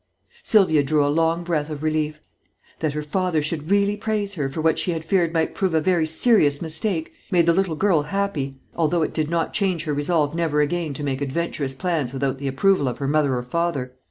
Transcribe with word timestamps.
Sylvia 0.41 0.81
drew 0.81 1.05
a 1.05 1.09
long 1.13 1.43
breath 1.43 1.69
of 1.69 1.83
relief. 1.83 2.19
That 2.79 2.93
her 2.93 3.03
father 3.03 3.39
should 3.43 3.69
really 3.69 3.95
praise 3.95 4.33
her 4.33 4.49
for 4.49 4.59
what 4.59 4.79
she 4.79 4.89
had 4.93 5.05
feared 5.05 5.31
might 5.31 5.53
prove 5.53 5.75
a 5.75 5.79
very 5.79 6.07
serious 6.07 6.59
mistake 6.59 7.13
made 7.29 7.45
the 7.45 7.53
little 7.53 7.75
girl 7.75 8.01
happy 8.01 8.55
although 8.75 9.03
it 9.03 9.13
did 9.13 9.29
not 9.29 9.53
change 9.53 9.83
her 9.83 9.93
resolve 9.93 10.33
never 10.33 10.59
again 10.59 10.95
to 10.95 11.03
make 11.03 11.21
adventurous 11.21 11.75
plans 11.75 12.13
without 12.13 12.39
the 12.39 12.47
approval 12.47 12.87
of 12.87 12.97
her 12.97 13.07
mother 13.07 13.35
or 13.35 13.43
father. 13.43 13.91